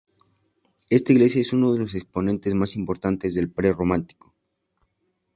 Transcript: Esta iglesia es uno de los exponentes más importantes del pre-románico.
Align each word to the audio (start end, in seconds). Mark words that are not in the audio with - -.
Esta 0.89 1.11
iglesia 1.13 1.41
es 1.41 1.53
uno 1.53 1.71
de 1.73 1.77
los 1.77 1.93
exponentes 1.93 2.55
más 2.55 2.75
importantes 2.75 3.35
del 3.35 3.51
pre-románico. 3.51 4.33